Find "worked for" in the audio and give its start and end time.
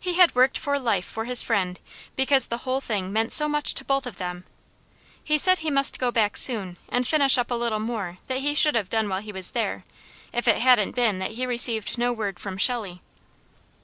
0.36-0.78